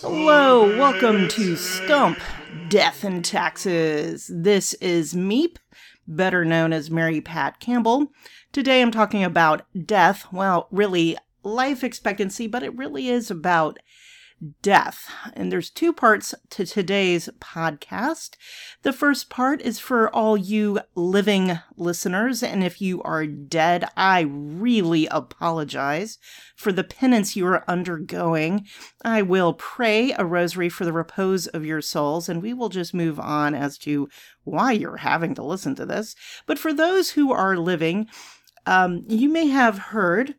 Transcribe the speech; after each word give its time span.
Hello, 0.00 0.78
welcome 0.78 1.28
to 1.28 1.54
Stump 1.54 2.18
Death 2.70 3.04
and 3.04 3.22
Taxes. 3.22 4.30
This 4.34 4.72
is 4.74 5.12
Meep, 5.12 5.56
better 6.06 6.46
known 6.46 6.72
as 6.72 6.90
Mary 6.90 7.20
Pat 7.20 7.60
Campbell. 7.60 8.10
Today 8.52 8.80
I'm 8.80 8.90
talking 8.90 9.22
about 9.22 9.66
death. 9.84 10.26
Well, 10.32 10.68
really, 10.70 11.18
life 11.42 11.84
expectancy, 11.84 12.46
but 12.46 12.62
it 12.62 12.74
really 12.74 13.10
is 13.10 13.30
about 13.30 13.78
death. 14.62 15.10
And 15.34 15.50
there's 15.50 15.70
two 15.70 15.92
parts 15.92 16.34
to 16.50 16.64
today's 16.64 17.28
podcast. 17.40 18.36
The 18.82 18.92
first 18.92 19.30
part 19.30 19.60
is 19.62 19.78
for 19.78 20.14
all 20.14 20.36
you 20.36 20.80
living 20.94 21.58
listeners. 21.76 22.42
And 22.42 22.62
if 22.62 22.80
you 22.80 23.02
are 23.02 23.26
dead, 23.26 23.88
I 23.96 24.20
really 24.20 25.06
apologize 25.08 26.18
for 26.56 26.72
the 26.72 26.84
penance 26.84 27.36
you 27.36 27.46
are 27.46 27.64
undergoing. 27.68 28.66
I 29.04 29.22
will 29.22 29.54
pray 29.54 30.12
a 30.12 30.24
rosary 30.24 30.68
for 30.68 30.84
the 30.84 30.92
repose 30.92 31.46
of 31.48 31.64
your 31.64 31.80
souls, 31.80 32.28
and 32.28 32.42
we 32.42 32.52
will 32.52 32.68
just 32.68 32.94
move 32.94 33.18
on 33.18 33.54
as 33.54 33.78
to 33.78 34.08
why 34.44 34.72
you're 34.72 34.98
having 34.98 35.34
to 35.34 35.44
listen 35.44 35.74
to 35.76 35.86
this. 35.86 36.14
But 36.46 36.58
for 36.58 36.72
those 36.72 37.10
who 37.10 37.32
are 37.32 37.56
living, 37.56 38.08
um, 38.66 39.04
you 39.08 39.28
may 39.28 39.46
have 39.46 39.78
heard 39.78 40.34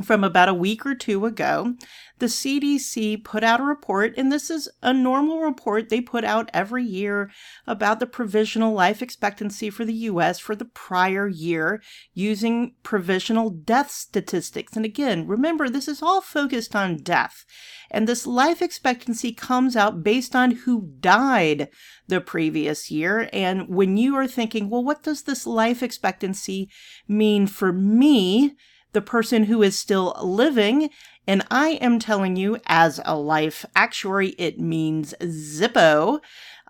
from 0.00 0.24
about 0.24 0.48
a 0.48 0.54
week 0.54 0.86
or 0.86 0.94
two 0.94 1.26
ago, 1.26 1.74
the 2.18 2.26
CDC 2.26 3.24
put 3.24 3.42
out 3.42 3.60
a 3.60 3.64
report, 3.64 4.14
and 4.16 4.30
this 4.30 4.48
is 4.48 4.68
a 4.80 4.94
normal 4.94 5.40
report 5.40 5.88
they 5.88 6.00
put 6.00 6.24
out 6.24 6.48
every 6.54 6.84
year 6.84 7.30
about 7.66 7.98
the 7.98 8.06
provisional 8.06 8.72
life 8.72 9.02
expectancy 9.02 9.68
for 9.70 9.84
the 9.84 9.92
US 9.92 10.38
for 10.38 10.54
the 10.54 10.64
prior 10.64 11.26
year 11.26 11.82
using 12.14 12.74
provisional 12.84 13.50
death 13.50 13.90
statistics. 13.90 14.76
And 14.76 14.84
again, 14.84 15.26
remember, 15.26 15.68
this 15.68 15.88
is 15.88 16.00
all 16.00 16.20
focused 16.20 16.76
on 16.76 16.98
death. 16.98 17.44
And 17.90 18.06
this 18.06 18.26
life 18.26 18.62
expectancy 18.62 19.32
comes 19.32 19.76
out 19.76 20.02
based 20.02 20.36
on 20.36 20.52
who 20.52 20.92
died 21.00 21.68
the 22.06 22.20
previous 22.20 22.90
year. 22.90 23.28
And 23.32 23.68
when 23.68 23.96
you 23.96 24.14
are 24.16 24.28
thinking, 24.28 24.70
well, 24.70 24.84
what 24.84 25.02
does 25.02 25.24
this 25.24 25.46
life 25.46 25.82
expectancy 25.82 26.70
mean 27.08 27.46
for 27.46 27.72
me? 27.72 28.54
The 28.92 29.02
person 29.02 29.44
who 29.44 29.62
is 29.62 29.78
still 29.78 30.16
living. 30.22 30.90
And 31.26 31.44
I 31.50 31.70
am 31.80 31.98
telling 31.98 32.36
you, 32.36 32.58
as 32.66 33.00
a 33.04 33.16
life 33.16 33.64
actuary, 33.74 34.30
it 34.30 34.58
means 34.58 35.14
Zippo. 35.20 36.20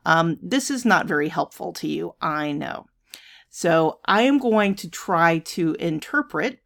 Um, 0.04 0.38
this 0.42 0.70
is 0.70 0.84
not 0.84 1.06
very 1.06 1.28
helpful 1.28 1.72
to 1.74 1.88
you, 1.88 2.14
I 2.20 2.52
know. 2.52 2.86
So 3.48 4.00
I 4.06 4.22
am 4.22 4.38
going 4.38 4.74
to 4.76 4.90
try 4.90 5.38
to 5.38 5.74
interpret 5.74 6.60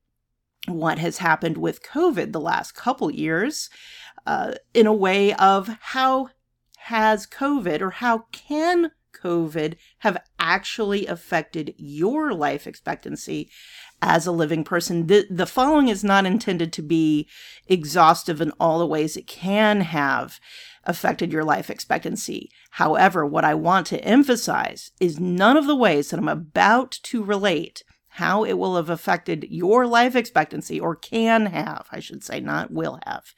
what 0.67 0.99
has 0.99 1.19
happened 1.19 1.59
with 1.59 1.83
COVID 1.83 2.33
the 2.33 2.41
last 2.41 2.73
couple 2.73 3.11
years 3.11 3.71
uh, 4.27 4.55
in 4.75 4.87
a 4.87 4.93
way 4.93 5.33
of 5.35 5.69
how 5.81 6.31
has 6.79 7.27
COVID 7.27 7.81
or 7.81 7.91
how 7.91 8.27
can 8.33 8.91
COVID 9.13 9.77
have 9.99 10.19
actually 10.39 11.07
affected 11.07 11.75
your 11.77 12.33
life 12.33 12.67
expectancy 12.67 13.51
as 14.03 14.27
a 14.27 14.33
living 14.33 14.65
person. 14.65 15.07
The, 15.07 15.27
the 15.31 15.47
following 15.47 15.89
is 15.89 16.05
not 16.05 16.27
intended 16.27 16.73
to 16.75 16.83
be 16.83 17.29
exhaustive 17.67 18.41
in 18.41 18.53
all 18.61 18.79
the 18.79 18.87
ways 18.87 19.17
it 19.17 19.27
can 19.27 19.81
have 19.81 20.39
affected 20.85 21.33
your 21.33 21.45
life 21.45 21.69
expectancy. 21.69 22.51
However, 22.73 23.27
what 23.27 23.45
I 23.45 23.55
want 23.55 23.87
to 23.89 24.05
emphasize 24.05 24.93
is 25.01 25.19
none 25.19 25.57
of 25.57 25.67
the 25.67 25.77
ways 25.77 26.11
that 26.11 26.19
I'm 26.19 26.29
about 26.29 26.93
to 27.05 27.25
relate 27.25 27.83
how 28.17 28.45
it 28.45 28.55
will 28.55 28.77
have 28.77 28.89
affected 28.89 29.47
your 29.51 29.87
life 29.87 30.17
expectancy, 30.17 30.81
or 30.81 30.97
can 30.97 31.47
have, 31.47 31.87
I 31.93 32.01
should 32.01 32.25
say, 32.25 32.41
not 32.41 32.71
will 32.71 32.99
have, 33.05 33.35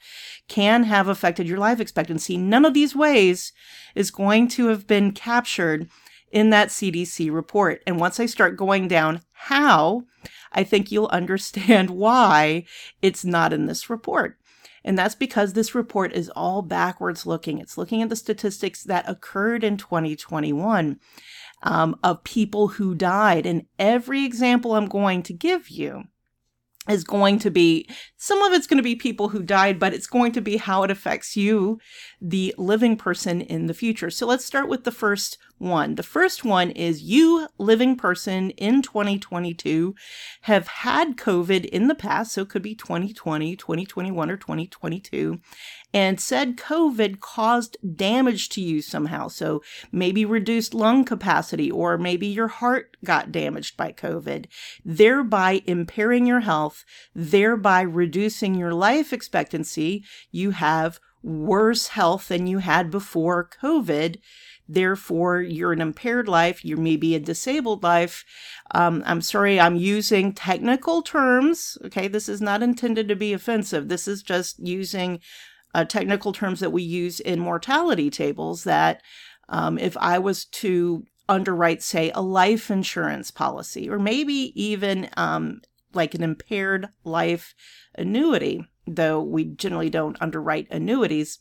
can 0.47 0.85
have 0.85 1.09
affected 1.09 1.49
your 1.49 1.57
life 1.57 1.81
expectancy. 1.81 2.37
None 2.37 2.63
of 2.63 2.73
these 2.73 2.95
ways 2.95 3.51
is 3.93 4.09
going 4.09 4.47
to 4.49 4.67
have 4.67 4.87
been 4.87 5.11
captured 5.11 5.89
in 6.31 6.49
that 6.51 6.69
CDC 6.69 7.29
report. 7.29 7.83
And 7.85 7.99
once 7.99 8.21
I 8.21 8.25
start 8.25 8.55
going 8.55 8.87
down 8.87 9.19
how, 9.33 10.03
I 10.51 10.63
think 10.63 10.91
you'll 10.91 11.07
understand 11.07 11.89
why 11.91 12.65
it's 13.01 13.25
not 13.25 13.53
in 13.53 13.65
this 13.65 13.89
report. 13.89 14.37
And 14.83 14.97
that's 14.97 15.15
because 15.15 15.53
this 15.53 15.75
report 15.75 16.13
is 16.13 16.29
all 16.29 16.61
backwards 16.61 17.25
looking. 17.25 17.59
It's 17.59 17.77
looking 17.77 18.01
at 18.01 18.09
the 18.09 18.15
statistics 18.15 18.83
that 18.85 19.09
occurred 19.09 19.63
in 19.63 19.77
2021 19.77 20.99
um, 21.63 21.99
of 22.03 22.23
people 22.23 22.69
who 22.69 22.95
died. 22.95 23.45
And 23.45 23.65
every 23.77 24.23
example 24.23 24.75
I'm 24.75 24.87
going 24.87 25.21
to 25.23 25.33
give 25.33 25.69
you 25.69 26.03
is 26.89 27.03
going 27.03 27.39
to 27.39 27.51
be 27.51 27.87
some 28.17 28.41
of 28.41 28.53
it's 28.53 28.67
going 28.67 28.77
to 28.77 28.83
be 28.83 28.95
people 28.95 29.29
who 29.29 29.43
died, 29.43 29.79
but 29.79 29.93
it's 29.93 30.07
going 30.07 30.31
to 30.31 30.41
be 30.41 30.57
how 30.57 30.83
it 30.83 30.91
affects 30.91 31.35
you, 31.35 31.79
the 32.21 32.55
living 32.57 32.95
person 32.95 33.41
in 33.41 33.67
the 33.67 33.73
future. 33.73 34.09
So 34.09 34.25
let's 34.25 34.45
start 34.45 34.69
with 34.69 34.85
the 34.85 34.91
first 34.91 35.37
one. 35.59 35.95
The 35.95 36.03
first 36.03 36.43
one 36.43 36.71
is 36.71 37.03
you, 37.03 37.47
living 37.57 37.95
person 37.95 38.49
in 38.51 38.81
2022, 38.81 39.93
have 40.41 40.67
had 40.67 41.17
COVID 41.17 41.65
in 41.65 41.87
the 41.87 41.95
past. 41.95 42.33
So 42.33 42.41
it 42.41 42.49
could 42.49 42.61
be 42.61 42.75
2020, 42.75 43.55
2021, 43.55 44.31
or 44.31 44.37
2022. 44.37 45.39
And 45.93 46.19
said 46.19 46.57
COVID 46.57 47.19
caused 47.19 47.77
damage 47.95 48.49
to 48.49 48.61
you 48.61 48.81
somehow. 48.81 49.27
So 49.27 49.61
maybe 49.91 50.23
reduced 50.23 50.73
lung 50.73 51.03
capacity, 51.03 51.69
or 51.71 51.97
maybe 51.97 52.27
your 52.27 52.47
heart 52.47 52.95
got 53.03 53.31
damaged 53.31 53.75
by 53.75 53.91
COVID, 53.91 54.45
thereby 54.85 55.61
impairing 55.65 56.25
your 56.25 56.41
health, 56.41 56.85
thereby 57.15 57.81
reducing 57.81 58.55
your 58.55 58.73
life 58.73 59.11
expectancy. 59.11 60.03
You 60.31 60.51
have 60.51 60.99
worse 61.21 61.87
health 61.87 62.29
than 62.29 62.47
you 62.47 62.59
had 62.59 62.89
before 62.89 63.49
COVID 63.61 64.17
Therefore, 64.71 65.41
you're 65.41 65.73
an 65.73 65.81
impaired 65.81 66.27
life, 66.27 66.63
you 66.63 66.77
may 66.77 66.95
be 66.95 67.15
a 67.15 67.19
disabled 67.19 67.81
life. 67.81 68.23
Um, 68.69 69.01
I'm 69.03 69.19
sorry, 69.19 69.59
I'm 69.59 69.75
using 69.75 70.31
technical 70.31 71.01
terms. 71.01 71.75
Okay, 71.85 72.07
this 72.07 72.29
is 72.29 72.39
not 72.39 72.61
intended 72.61 73.07
to 73.07 73.15
be 73.15 73.33
offensive. 73.33 73.89
This 73.89 74.07
is 74.07 74.21
just 74.21 74.59
using 74.59 75.21
uh, 75.73 75.85
technical 75.85 76.33
terms 76.33 76.59
that 76.59 76.71
we 76.71 76.83
use 76.83 77.19
in 77.19 77.39
mortality 77.39 78.11
tables. 78.11 78.63
That 78.63 79.01
um, 79.49 79.79
if 79.79 79.97
I 79.97 80.19
was 80.19 80.45
to 80.45 81.03
underwrite, 81.27 81.81
say, 81.81 82.11
a 82.13 82.21
life 82.21 82.69
insurance 82.69 83.31
policy, 83.31 83.89
or 83.89 83.97
maybe 83.97 84.53
even 84.53 85.09
um, 85.17 85.61
like 85.95 86.13
an 86.13 86.21
impaired 86.21 86.89
life 87.03 87.55
annuity, 87.95 88.65
though 88.85 89.19
we 89.19 89.45
generally 89.45 89.89
don't 89.89 90.21
underwrite 90.21 90.67
annuities 90.69 91.39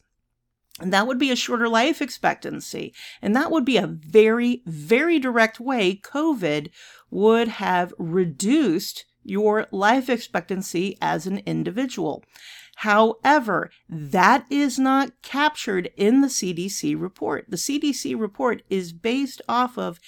and 0.80 0.92
that 0.92 1.06
would 1.06 1.18
be 1.18 1.30
a 1.30 1.36
shorter 1.36 1.68
life 1.68 2.00
expectancy. 2.00 2.94
And 3.20 3.34
that 3.34 3.50
would 3.50 3.64
be 3.64 3.76
a 3.76 3.86
very, 3.86 4.62
very 4.66 5.18
direct 5.18 5.58
way 5.58 5.96
COVID 5.96 6.70
would 7.10 7.48
have 7.48 7.92
reduced 7.98 9.04
your 9.24 9.66
life 9.70 10.08
expectancy 10.08 10.96
as 11.00 11.26
an 11.26 11.38
individual. 11.44 12.24
However, 12.76 13.70
that 13.88 14.46
is 14.50 14.78
not 14.78 15.10
captured 15.22 15.90
in 15.96 16.20
the 16.20 16.28
CDC 16.28 16.98
report. 16.98 17.46
The 17.48 17.56
CDC 17.56 18.18
report 18.18 18.62
is 18.70 18.92
based 18.92 19.42
off 19.48 19.76
of 19.76 19.98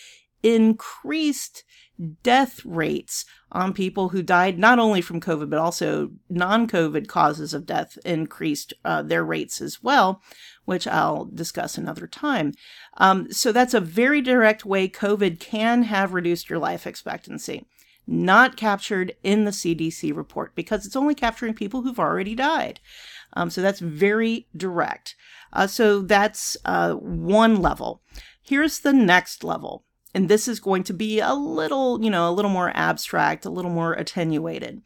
increased 0.43 1.65
death 2.23 2.65
rates 2.65 3.27
on 3.53 3.73
people 3.75 4.11
who 4.11 4.23
died 4.23 4.59
not 4.59 4.79
only 4.79 5.01
from 5.01 5.21
COVID, 5.21 5.51
but 5.51 5.59
also 5.59 6.11
non 6.29 6.67
COVID 6.67 7.09
causes 7.09 7.53
of 7.53 7.67
death 7.67 7.99
increased 8.05 8.73
uh, 8.85 9.03
their 9.03 9.25
rates 9.25 9.61
as 9.61 9.83
well, 9.83 10.23
which 10.65 10.87
I'll 10.87 11.25
discuss 11.25 11.77
another 11.77 12.07
time. 12.07 12.53
Um, 12.97 13.33
so 13.33 13.53
that's 13.53 13.75
a 13.75 13.81
very 13.81 14.21
direct 14.21 14.65
way 14.65 14.89
COVID 14.89 15.41
can 15.41 15.85
have 15.85 16.15
reduced 16.15 16.51
your 16.51 16.59
life 16.59 16.87
expectancy. 16.87 17.67
Not 18.07 18.57
captured 18.57 19.15
in 19.23 19.45
the 19.45 19.51
CDC 19.51 20.15
report 20.15 20.55
because 20.55 20.87
it's 20.87 20.97
only 20.97 21.15
capturing 21.15 21.55
people 21.55 21.83
who've 21.83 22.01
already 22.01 22.35
died. 22.35 22.81
Um, 23.35 23.51
so 23.51 23.63
that's 23.63 23.81
very 23.81 24.49
direct. 24.57 25.15
Uh, 25.53 25.67
so 25.67 26.01
that's 26.01 26.57
uh, 26.65 26.95
one 26.95 27.61
level. 27.63 28.03
Here's 28.43 28.81
the 28.81 28.93
next 28.93 29.45
level 29.45 29.85
and 30.15 30.29
this 30.29 30.49
is 30.49 30.61
going 30.61 30.83
to 30.85 30.93
be 30.93 31.21
a 31.21 31.35
little, 31.35 32.03
you 32.03 32.11
know, 32.11 32.29
a 32.29 32.33
little 32.33 32.51
more 32.51 32.73
abstract, 32.75 33.45
a 33.45 33.51
little 33.51 33.71
more 33.71 33.93
attenuated. 33.93 34.83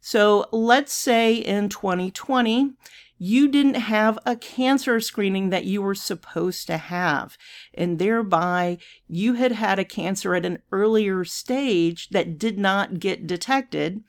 So 0.00 0.46
let's 0.52 0.92
say 0.92 1.34
in 1.34 1.68
2020, 1.68 2.72
you 3.18 3.48
didn't 3.48 3.74
have 3.74 4.18
a 4.24 4.36
cancer 4.36 5.00
screening 5.00 5.50
that 5.50 5.64
you 5.64 5.82
were 5.82 5.94
supposed 5.94 6.66
to 6.68 6.76
have, 6.76 7.36
and 7.74 7.98
thereby 7.98 8.78
you 9.06 9.34
had 9.34 9.52
had 9.52 9.78
a 9.78 9.84
cancer 9.84 10.34
at 10.34 10.46
an 10.46 10.62
earlier 10.72 11.24
stage 11.24 12.08
that 12.10 12.38
did 12.38 12.58
not 12.58 13.00
get 13.00 13.26
detected. 13.26 14.02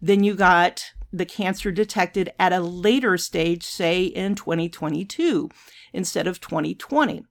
Then 0.00 0.24
you 0.24 0.34
got 0.34 0.92
the 1.12 1.24
cancer 1.24 1.70
detected 1.70 2.30
at 2.38 2.52
a 2.52 2.60
later 2.60 3.16
stage, 3.16 3.64
say 3.64 4.04
in 4.04 4.34
2022 4.34 5.48
instead 5.92 6.26
of 6.26 6.40
2020 6.40 7.24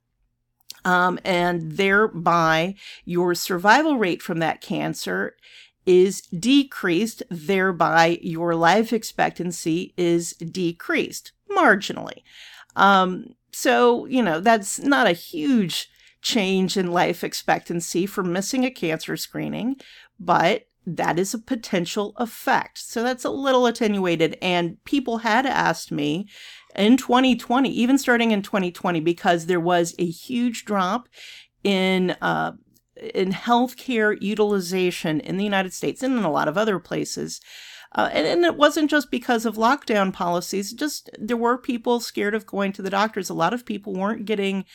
um, 0.86 1.20
and 1.26 1.74
thereby 1.74 2.76
your 3.04 3.36
survival 3.36 3.98
rate 3.98 4.22
from 4.22 4.40
that 4.40 4.62
cancer 4.62 5.36
is 5.86 6.22
decreased, 6.22 7.24
thereby 7.30 8.20
your 8.22 8.56
life 8.56 8.92
expectancy 8.92 9.94
is 9.98 10.34
decreased 10.34 11.32
marginally. 11.52 12.24
Um, 12.76 13.36
so, 13.52 14.06
you 14.06 14.22
know, 14.22 14.40
that's 14.40 14.80
not 14.80 15.08
a 15.08 15.14
huge 15.14 15.90
change 16.22 16.76
in 16.76 16.92
life 16.92 17.24
expectancy 17.24 18.06
for 18.06 18.24
missing 18.24 18.66
a 18.66 18.72
cancer 18.72 19.16
screening, 19.16 19.78
but 20.20 20.68
that 20.88 21.18
is 21.18 21.34
a 21.34 21.40
potential 21.40 22.14
effect. 22.18 22.78
So 22.78 23.02
that's 23.02 23.26
a 23.26 23.30
little 23.30 23.66
attenuated. 23.66 24.38
And 24.42 24.84
people 24.86 25.20
had 25.20 25.46
asked 25.46 25.92
me 25.92 26.28
in 26.76 26.98
2020, 26.98 27.70
even 27.70 27.98
starting 27.98 28.32
in 28.32 28.42
2020, 28.42 29.00
because 29.00 29.46
there 29.46 29.60
was 29.60 29.96
a 29.98 30.06
huge 30.06 30.66
drop 30.66 31.08
in 31.64 32.16
uh, 32.22 32.52
in 33.14 33.32
healthcare 33.32 34.18
utilization 34.22 35.20
in 35.20 35.38
the 35.38 35.44
United 35.44 35.74
States 35.74 36.02
and 36.04 36.18
in 36.18 36.24
a 36.24 36.32
lot 36.32 36.48
of 36.48 36.58
other 36.58 36.80
places. 36.80 37.42
Uh, 37.92 38.10
and, 38.12 38.28
and, 38.28 38.44
it 38.44 38.58
wasn't 38.58 38.90
just 38.90 39.10
because 39.10 39.46
of 39.46 39.56
lockdown 39.56 40.12
policies, 40.12 40.74
just 40.74 41.10
there 41.18 41.38
were 41.38 41.58
people 41.58 42.02
scared 42.02 42.36
of 42.36 42.46
going 42.46 42.74
to 42.74 42.82
the 42.82 42.90
doctors. 42.90 43.30
A 43.30 43.34
lot 43.34 43.54
of 43.54 43.66
people 43.66 43.94
weren't 43.94 44.26
getting 44.26 44.66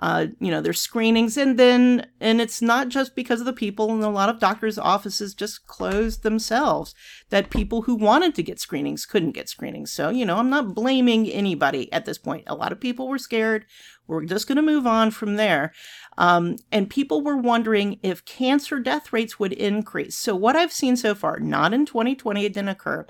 uh, 0.00 0.26
you 0.38 0.50
know, 0.50 0.60
their 0.60 0.72
screenings, 0.72 1.36
and 1.36 1.58
then, 1.58 2.06
and 2.20 2.40
it's 2.40 2.62
not 2.62 2.88
just 2.88 3.16
because 3.16 3.40
of 3.40 3.46
the 3.46 3.52
people, 3.52 3.90
and 3.90 4.04
a 4.04 4.08
lot 4.08 4.28
of 4.28 4.38
doctors' 4.38 4.78
offices 4.78 5.34
just 5.34 5.66
closed 5.66 6.22
themselves. 6.22 6.94
That 7.30 7.50
people 7.50 7.82
who 7.82 7.96
wanted 7.96 8.36
to 8.36 8.44
get 8.44 8.60
screenings 8.60 9.04
couldn't 9.04 9.32
get 9.32 9.48
screenings. 9.48 9.90
So, 9.90 10.08
you 10.08 10.24
know, 10.24 10.36
I'm 10.36 10.50
not 10.50 10.72
blaming 10.72 11.28
anybody 11.28 11.92
at 11.92 12.04
this 12.04 12.18
point. 12.18 12.44
A 12.46 12.54
lot 12.54 12.70
of 12.70 12.78
people 12.78 13.08
were 13.08 13.18
scared. 13.18 13.66
We're 14.06 14.24
just 14.24 14.46
going 14.46 14.56
to 14.56 14.62
move 14.62 14.86
on 14.86 15.10
from 15.10 15.34
there. 15.34 15.72
Um, 16.18 16.56
and 16.72 16.90
people 16.90 17.22
were 17.22 17.36
wondering 17.36 18.00
if 18.02 18.24
cancer 18.24 18.80
death 18.80 19.12
rates 19.12 19.38
would 19.38 19.52
increase. 19.52 20.16
So, 20.16 20.34
what 20.34 20.56
I've 20.56 20.72
seen 20.72 20.96
so 20.96 21.14
far, 21.14 21.38
not 21.38 21.72
in 21.72 21.86
2020, 21.86 22.44
it 22.44 22.52
didn't 22.52 22.68
occur. 22.68 23.06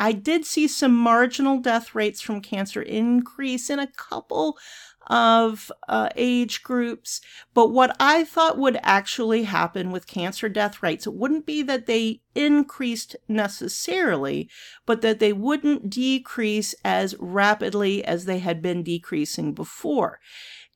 I 0.00 0.12
did 0.12 0.44
see 0.44 0.66
some 0.66 0.94
marginal 0.94 1.58
death 1.58 1.94
rates 1.94 2.20
from 2.20 2.40
cancer 2.40 2.82
increase 2.82 3.70
in 3.70 3.78
a 3.78 3.86
couple 3.86 4.58
of 5.06 5.70
uh, 5.88 6.08
age 6.16 6.62
groups. 6.62 7.20
But 7.54 7.68
what 7.68 7.94
I 8.00 8.24
thought 8.24 8.58
would 8.58 8.78
actually 8.82 9.44
happen 9.44 9.90
with 9.90 10.06
cancer 10.06 10.48
death 10.48 10.82
rates, 10.82 11.06
it 11.06 11.14
wouldn't 11.14 11.46
be 11.46 11.62
that 11.62 11.86
they 11.86 12.22
increased 12.34 13.14
necessarily, 13.28 14.48
but 14.86 15.02
that 15.02 15.18
they 15.18 15.32
wouldn't 15.32 15.90
decrease 15.90 16.74
as 16.84 17.14
rapidly 17.18 18.04
as 18.04 18.24
they 18.24 18.38
had 18.38 18.62
been 18.62 18.82
decreasing 18.82 19.52
before. 19.52 20.20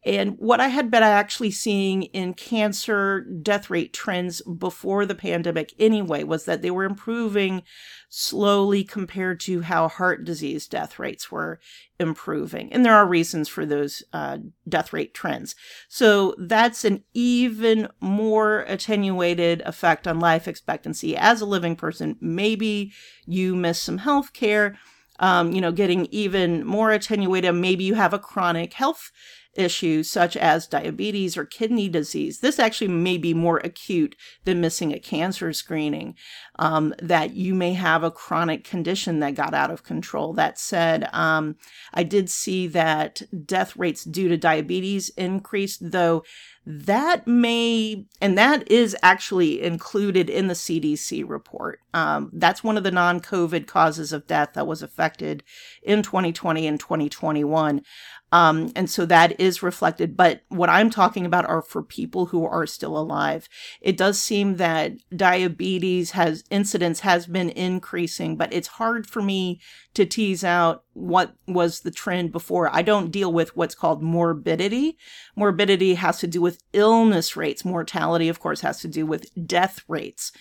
And 0.04 0.36
what 0.38 0.60
I 0.60 0.68
had 0.68 0.90
been 0.90 1.02
actually 1.02 1.50
seeing 1.50 2.04
in 2.04 2.34
cancer 2.34 3.20
death 3.20 3.70
rate 3.70 3.92
trends 3.94 4.42
before 4.42 5.06
the 5.06 5.14
pandemic 5.14 5.72
anyway 5.78 6.24
was 6.24 6.44
that 6.44 6.60
they 6.60 6.70
were 6.70 6.84
improving 6.84 7.62
slowly 8.10 8.84
compared 8.84 9.40
to 9.40 9.62
how 9.62 9.88
heart 9.88 10.24
disease 10.24 10.68
death 10.68 10.98
rates 10.98 11.32
were 11.32 11.58
improving. 11.98 12.72
And 12.72 12.84
there 12.84 12.94
are 12.94 13.06
reasons 13.06 13.48
for 13.48 13.64
those 13.64 14.02
uh, 14.12 14.38
death 14.68 14.92
rate 14.92 15.14
trends. 15.14 15.56
So 15.88 16.34
that's 16.38 16.84
an 16.84 17.02
even 17.14 17.88
more 18.00 18.60
attenuated 18.68 19.62
effect 19.62 20.06
on 20.06 20.20
life 20.20 20.46
expectancy 20.46 21.16
as 21.16 21.40
a 21.40 21.46
living 21.46 21.76
person. 21.76 22.16
Maybe 22.20 22.92
you 23.26 23.56
miss 23.56 23.80
some 23.80 23.98
health 23.98 24.32
care. 24.32 24.78
Um, 25.20 25.52
you 25.52 25.60
know, 25.60 25.70
getting 25.70 26.06
even 26.06 26.66
more 26.66 26.90
attenuated. 26.90 27.54
Maybe 27.54 27.84
you 27.84 27.94
have 27.94 28.12
a 28.12 28.18
chronic 28.18 28.72
health 28.72 29.12
issues 29.56 30.10
such 30.10 30.36
as 30.36 30.66
diabetes 30.66 31.36
or 31.36 31.44
kidney 31.44 31.88
disease. 31.88 32.40
This 32.40 32.58
actually 32.58 32.88
may 32.88 33.18
be 33.18 33.34
more 33.34 33.58
acute 33.58 34.16
than 34.44 34.60
missing 34.60 34.92
a 34.92 34.98
cancer 34.98 35.52
screening, 35.52 36.14
um, 36.58 36.94
that 37.00 37.34
you 37.34 37.54
may 37.54 37.74
have 37.74 38.02
a 38.02 38.10
chronic 38.10 38.64
condition 38.64 39.20
that 39.20 39.34
got 39.34 39.54
out 39.54 39.70
of 39.70 39.84
control. 39.84 40.32
That 40.32 40.58
said, 40.58 41.08
um, 41.12 41.56
I 41.92 42.02
did 42.02 42.30
see 42.30 42.66
that 42.68 43.22
death 43.46 43.76
rates 43.76 44.04
due 44.04 44.28
to 44.28 44.36
diabetes 44.36 45.10
increased, 45.10 45.90
though 45.90 46.24
that 46.66 47.26
may, 47.26 48.06
and 48.22 48.38
that 48.38 48.70
is 48.70 48.96
actually 49.02 49.62
included 49.62 50.30
in 50.30 50.46
the 50.46 50.54
CDC 50.54 51.28
report. 51.28 51.80
Um, 51.92 52.30
that's 52.32 52.64
one 52.64 52.78
of 52.78 52.84
the 52.84 52.90
non 52.90 53.20
COVID 53.20 53.66
causes 53.66 54.14
of 54.14 54.26
death 54.26 54.50
that 54.54 54.66
was 54.66 54.82
affected 54.82 55.42
in 55.82 56.02
2020 56.02 56.66
and 56.66 56.80
2021. 56.80 57.82
Um, 58.32 58.72
and 58.74 58.90
so 58.90 59.06
that 59.06 59.40
is 59.40 59.62
reflected. 59.62 60.16
But 60.16 60.42
what 60.48 60.68
I'm 60.68 60.90
talking 60.90 61.24
about 61.24 61.46
are 61.46 61.62
for 61.62 61.82
people 61.82 62.26
who 62.26 62.44
are 62.44 62.66
still 62.66 62.98
alive. 62.98 63.48
It 63.80 63.96
does 63.96 64.20
seem 64.20 64.56
that 64.56 64.94
diabetes 65.16 66.12
has 66.12 66.42
incidence 66.50 67.00
has 67.00 67.26
been 67.26 67.50
increasing, 67.50 68.36
but 68.36 68.52
it's 68.52 68.66
hard 68.68 69.06
for 69.06 69.22
me 69.22 69.60
to 69.94 70.04
tease 70.04 70.42
out 70.42 70.82
what 70.94 71.34
was 71.46 71.80
the 71.80 71.92
trend 71.92 72.32
before. 72.32 72.74
I 72.74 72.82
don't 72.82 73.12
deal 73.12 73.32
with 73.32 73.56
what's 73.56 73.76
called 73.76 74.02
morbidity. 74.02 74.98
Morbidity 75.36 75.94
has 75.94 76.18
to 76.18 76.26
do 76.26 76.40
with 76.40 76.62
illness 76.72 77.36
rates. 77.36 77.64
Mortality, 77.64 78.28
of 78.28 78.40
course, 78.40 78.62
has 78.62 78.80
to 78.80 78.88
do 78.88 79.06
with 79.06 79.30
death 79.46 79.82
rates. 79.86 80.32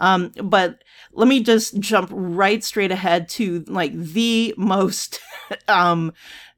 Um, 0.00 0.32
but 0.42 0.82
let 1.12 1.28
me 1.28 1.42
just 1.42 1.78
jump 1.78 2.08
right 2.12 2.64
straight 2.64 2.90
ahead 2.90 3.28
to 3.30 3.64
like 3.68 3.92
the 3.92 4.54
most 4.56 5.20
um, 5.68 6.12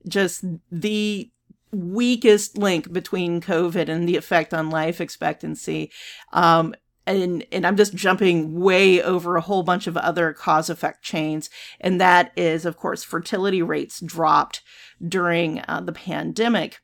just 0.09 0.45
the 0.71 1.31
weakest 1.73 2.57
link 2.57 2.93
between 2.93 3.41
COVID 3.41 3.89
and 3.89 4.09
the 4.09 4.17
effect 4.17 4.55
on 4.55 4.71
life 4.71 5.01
expectancy. 5.01 5.91
Um, 6.33 6.75
and 7.07 7.45
and 7.53 7.67
I'm 7.67 7.77
just 7.77 7.95
jumping 7.95 8.59
way 8.59 9.03
over 9.03 9.37
a 9.37 9.43
whole 9.43 9.63
bunch 9.63 9.87
of 9.87 9.97
other 9.97 10.33
cause 10.33 10.71
effect 10.71 11.03
chains, 11.03 11.51
and 11.81 12.01
that 12.01 12.33
is, 12.35 12.65
of 12.65 12.79
course, 12.79 13.05
fertility 13.05 13.61
rates 13.61 14.01
dropped 14.01 14.63
during 15.07 15.63
uh, 15.69 15.83
the 15.85 15.93
pandemic 15.93 16.81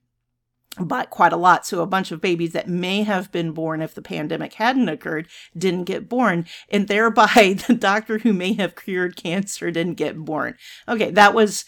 but 0.78 1.10
quite 1.10 1.32
a 1.32 1.36
lot. 1.36 1.66
So 1.66 1.82
a 1.82 1.86
bunch 1.86 2.12
of 2.12 2.20
babies 2.20 2.52
that 2.52 2.68
may 2.68 3.02
have 3.02 3.32
been 3.32 3.52
born 3.52 3.82
if 3.82 3.94
the 3.94 4.02
pandemic 4.02 4.54
hadn't 4.54 4.88
occurred 4.88 5.28
didn't 5.56 5.84
get 5.84 6.08
born. 6.08 6.46
And 6.68 6.86
thereby 6.86 7.56
the 7.66 7.74
doctor 7.74 8.18
who 8.18 8.32
may 8.32 8.52
have 8.54 8.76
cured 8.76 9.16
cancer 9.16 9.70
didn't 9.70 9.94
get 9.94 10.16
born. 10.16 10.56
Okay. 10.88 11.10
That 11.10 11.34
was 11.34 11.64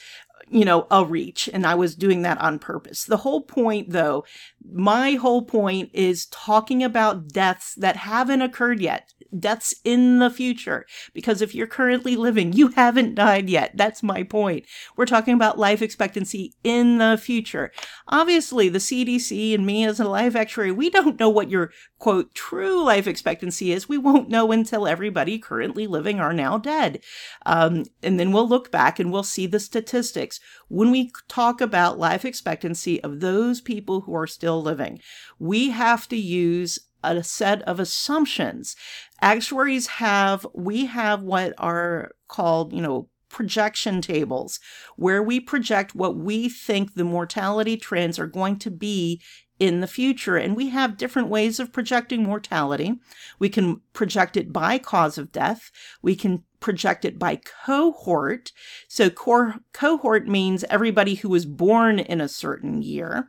you 0.52 0.64
know, 0.64 0.86
a 0.90 1.04
reach. 1.04 1.48
And 1.52 1.66
I 1.66 1.74
was 1.74 1.94
doing 1.94 2.22
that 2.22 2.38
on 2.40 2.58
purpose. 2.58 3.04
The 3.04 3.18
whole 3.18 3.40
point, 3.40 3.90
though, 3.90 4.24
my 4.70 5.12
whole 5.12 5.42
point 5.42 5.90
is 5.92 6.26
talking 6.26 6.82
about 6.82 7.28
deaths 7.28 7.74
that 7.74 7.96
haven't 7.96 8.42
occurred 8.42 8.80
yet, 8.80 9.12
deaths 9.38 9.74
in 9.84 10.18
the 10.18 10.30
future. 10.30 10.86
Because 11.14 11.40
if 11.40 11.54
you're 11.54 11.66
currently 11.66 12.16
living, 12.16 12.52
you 12.52 12.68
haven't 12.68 13.14
died 13.14 13.48
yet. 13.48 13.72
That's 13.74 14.02
my 14.02 14.22
point. 14.22 14.66
We're 14.96 15.06
talking 15.06 15.34
about 15.34 15.58
life 15.58 15.82
expectancy 15.82 16.54
in 16.62 16.98
the 16.98 17.18
future. 17.20 17.72
Obviously, 18.08 18.68
the 18.68 18.78
CDC 18.78 19.54
and 19.54 19.66
me 19.66 19.84
as 19.84 20.00
a 20.00 20.08
life 20.08 20.36
actuary, 20.36 20.72
we 20.72 20.90
don't 20.90 21.18
know 21.18 21.30
what 21.30 21.50
your 21.50 21.70
quote 21.98 22.34
true 22.34 22.84
life 22.84 23.06
expectancy 23.06 23.72
is. 23.72 23.88
We 23.88 23.98
won't 23.98 24.28
know 24.28 24.52
until 24.52 24.86
everybody 24.86 25.38
currently 25.38 25.86
living 25.86 26.20
are 26.20 26.32
now 26.32 26.58
dead. 26.58 27.00
Um, 27.46 27.84
and 28.02 28.18
then 28.18 28.32
we'll 28.32 28.48
look 28.48 28.70
back 28.70 28.98
and 28.98 29.12
we'll 29.12 29.22
see 29.22 29.46
the 29.46 29.60
statistics 29.60 30.40
when 30.68 30.90
we 30.90 31.12
talk 31.28 31.60
about 31.60 31.98
life 31.98 32.24
expectancy 32.24 33.02
of 33.02 33.20
those 33.20 33.60
people 33.60 34.02
who 34.02 34.14
are 34.14 34.26
still 34.26 34.51
living, 34.60 35.00
we 35.38 35.70
have 35.70 36.08
to 36.08 36.16
use 36.16 36.78
a 37.04 37.22
set 37.22 37.62
of 37.62 37.80
assumptions. 37.80 38.76
Actuaries 39.20 39.86
have, 39.86 40.46
we 40.54 40.86
have 40.86 41.22
what 41.22 41.52
are 41.58 42.12
called, 42.28 42.72
you 42.72 42.80
know, 42.80 43.08
projection 43.28 44.02
tables 44.02 44.60
where 44.96 45.22
we 45.22 45.40
project 45.40 45.94
what 45.94 46.16
we 46.16 46.48
think 46.48 46.94
the 46.94 47.04
mortality 47.04 47.76
trends 47.76 48.18
are 48.18 48.26
going 48.26 48.58
to 48.58 48.70
be 48.70 49.20
in 49.58 49.80
the 49.80 49.86
future. 49.86 50.36
And 50.36 50.54
we 50.54 50.68
have 50.68 50.96
different 50.96 51.28
ways 51.28 51.58
of 51.58 51.72
projecting 51.72 52.24
mortality. 52.24 53.00
We 53.38 53.48
can 53.48 53.80
project 53.92 54.36
it 54.36 54.52
by 54.52 54.78
cause 54.78 55.18
of 55.18 55.32
death. 55.32 55.70
We 56.02 56.14
can 56.14 56.44
project 56.62 57.04
it 57.04 57.18
by 57.18 57.36
cohort. 57.36 58.52
So 58.88 59.10
cohort 59.10 60.26
means 60.26 60.64
everybody 60.70 61.16
who 61.16 61.28
was 61.28 61.44
born 61.44 61.98
in 61.98 62.20
a 62.20 62.28
certain 62.28 62.80
year. 62.80 63.28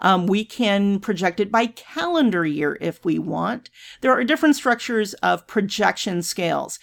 Um, 0.00 0.26
we 0.26 0.44
can 0.44 0.98
project 0.98 1.38
it 1.38 1.52
by 1.52 1.66
calendar 1.66 2.44
year 2.44 2.78
if 2.80 3.04
we 3.04 3.18
want. 3.18 3.70
There 4.00 4.12
are 4.12 4.24
different 4.24 4.56
structures 4.56 5.14
of 5.14 5.46
projection 5.46 6.22
scales. 6.22 6.78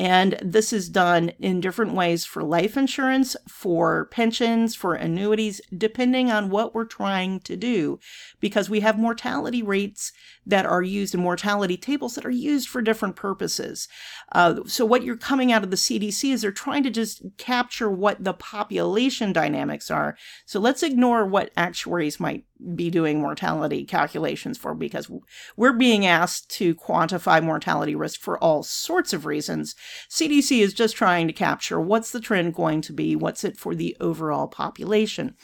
And 0.00 0.38
this 0.40 0.72
is 0.72 0.88
done 0.88 1.28
in 1.40 1.60
different 1.60 1.92
ways 1.92 2.24
for 2.24 2.42
life 2.42 2.74
insurance, 2.74 3.36
for 3.46 4.06
pensions, 4.06 4.74
for 4.74 4.94
annuities, 4.94 5.60
depending 5.76 6.30
on 6.30 6.48
what 6.48 6.74
we're 6.74 6.86
trying 6.86 7.40
to 7.40 7.54
do, 7.54 8.00
because 8.40 8.70
we 8.70 8.80
have 8.80 8.98
mortality 8.98 9.62
rates 9.62 10.12
that 10.46 10.64
are 10.64 10.80
used 10.80 11.12
and 11.12 11.22
mortality 11.22 11.76
tables 11.76 12.14
that 12.14 12.24
are 12.24 12.30
used 12.30 12.66
for 12.66 12.80
different 12.80 13.14
purposes. 13.14 13.88
Uh, 14.32 14.60
so, 14.64 14.86
what 14.86 15.02
you're 15.02 15.18
coming 15.18 15.52
out 15.52 15.64
of 15.64 15.70
the 15.70 15.76
CDC 15.76 16.32
is 16.32 16.40
they're 16.40 16.50
trying 16.50 16.82
to 16.82 16.90
just 16.90 17.22
capture 17.36 17.90
what 17.90 18.24
the 18.24 18.32
population 18.32 19.34
dynamics 19.34 19.90
are. 19.90 20.16
So, 20.46 20.58
let's 20.60 20.82
ignore 20.82 21.26
what 21.26 21.50
actuaries 21.58 22.18
might 22.18 22.46
be 22.74 22.90
doing 22.90 23.20
mortality 23.20 23.84
calculations 23.84 24.58
for 24.58 24.74
because 24.74 25.10
we're 25.56 25.72
being 25.72 26.06
asked 26.06 26.50
to 26.50 26.74
quantify 26.74 27.42
mortality 27.42 27.94
risk 27.94 28.20
for 28.20 28.38
all 28.38 28.62
sorts 28.62 29.12
of 29.12 29.26
reasons. 29.26 29.74
CDC 30.08 30.60
is 30.60 30.74
just 30.74 30.96
trying 30.96 31.26
to 31.26 31.32
capture 31.32 31.80
what's 31.80 32.10
the 32.10 32.20
trend 32.20 32.54
going 32.54 32.80
to 32.82 32.92
be, 32.92 33.16
what's 33.16 33.44
it 33.44 33.56
for 33.56 33.74
the 33.74 33.96
overall 34.00 34.48
population. 34.48 35.34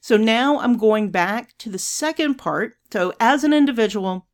So 0.00 0.16
now 0.16 0.58
I'm 0.60 0.76
going 0.76 1.10
back 1.10 1.56
to 1.58 1.70
the 1.70 1.78
second 1.78 2.34
part. 2.34 2.74
So, 2.92 3.12
as 3.18 3.42
an 3.42 3.52
individual, 3.52 4.28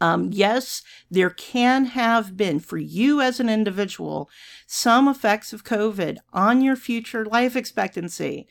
um, 0.00 0.30
yes, 0.32 0.82
there 1.10 1.30
can 1.30 1.86
have 1.86 2.36
been 2.36 2.60
for 2.60 2.78
you 2.78 3.20
as 3.20 3.40
an 3.40 3.48
individual 3.48 4.30
some 4.66 5.08
effects 5.08 5.52
of 5.52 5.64
COVID 5.64 6.18
on 6.32 6.60
your 6.60 6.76
future 6.76 7.24
life 7.24 7.56
expectancy. 7.56 8.46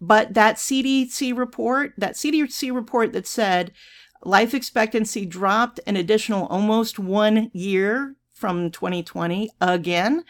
But 0.00 0.34
that 0.34 0.56
CDC 0.56 1.36
report, 1.36 1.92
that 1.98 2.14
CDC 2.14 2.74
report 2.74 3.12
that 3.12 3.26
said 3.26 3.72
life 4.24 4.54
expectancy 4.54 5.26
dropped 5.26 5.80
an 5.86 5.96
additional 5.96 6.46
almost 6.46 6.98
one 6.98 7.50
year 7.52 8.16
from 8.40 8.70
2020 8.70 9.50
again, 9.60 10.24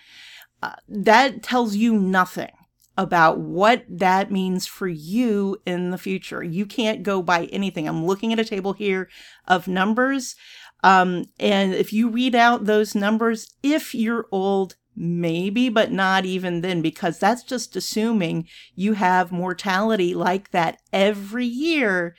uh, 0.63 0.73
that 0.89 1.43
tells 1.43 1.77
you 1.77 1.95
nothing 1.95 2.51
about 2.99 3.39
what 3.39 3.85
that 3.89 4.31
means 4.31 4.67
for 4.67 4.89
you 4.89 5.57
in 5.65 5.91
the 5.91 5.97
future. 5.97 6.43
You 6.43 6.67
can't 6.67 7.03
go 7.03 7.23
by 7.23 7.47
anything. 7.47 7.89
I'm 7.89 8.05
looking 8.05 8.33
at 8.33 8.41
a 8.41 8.45
table 8.45 8.75
here 8.75 9.09
of 9.47 9.69
numbers. 9.69 10.35
Um, 10.83 11.27
and 11.39 11.73
if 11.73 11.93
you 11.93 12.11
read 12.11 12.35
out 12.35 12.65
those 12.65 12.95
numbers, 12.95 13.55
if 13.63 13.95
you're 13.95 14.27
old, 14.33 14.75
maybe, 14.97 15.69
but 15.69 15.93
not 15.93 16.27
even 16.27 16.61
then, 16.61 16.83
because 16.83 17.19
that's 17.19 17.45
just 17.45 17.77
assuming 17.77 18.49
you 18.75 18.95
have 18.95 19.33
mortality 19.33 20.15
like 20.15 20.51
that 20.51 20.79
every 20.93 21.47
year, 21.47 22.17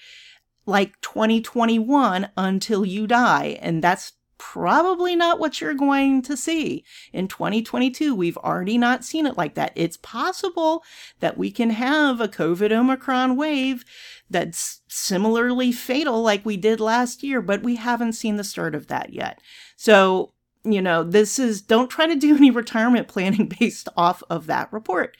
like 0.66 1.00
2021 1.02 2.30
until 2.38 2.86
you 2.86 3.06
die. 3.08 3.60
And 3.62 3.84
that's 3.84 4.14
probably 4.42 5.16
not 5.16 5.40
what 5.40 5.62
you're 5.62 5.76
going 5.76 6.20
to 6.24 6.36
see. 6.36 6.84
In 7.14 7.28
2022, 7.28 8.16
we've 8.16 8.38
already 8.38 8.76
not 8.76 9.06
seen 9.06 9.28
it 9.28 9.38
like 9.38 9.54
that. 9.54 9.72
It's 9.76 9.98
possible 9.98 10.84
that 11.20 11.38
we 11.38 11.52
can 11.52 11.70
have 11.70 12.20
a 12.20 12.28
COVID 12.28 12.72
Omicron 12.72 13.36
wave 13.36 13.86
that's 14.32 14.82
similarly 14.88 15.72
fatal 15.72 16.24
like 16.24 16.44
we 16.44 16.58
did 16.58 16.80
last 16.80 17.22
year, 17.22 17.40
but 17.40 17.62
we 17.62 17.76
haven't 17.76 18.14
seen 18.14 18.38
the 18.38 18.44
start 18.44 18.74
of 18.74 18.88
that 18.88 19.14
yet. 19.14 19.40
So 19.76 20.34
you 20.64 20.82
know, 20.82 21.04
this 21.04 21.40
is 21.40 21.62
don't 21.62 21.90
try 21.90 22.06
to 22.06 22.16
do 22.16 22.36
any 22.36 22.52
retirement 22.52 23.08
planning 23.08 23.52
based 23.60 23.90
off 23.96 24.24
of 24.30 24.48
that 24.48 24.74
report. 24.74 25.18